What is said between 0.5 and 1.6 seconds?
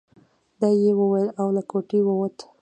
دا يې وويل او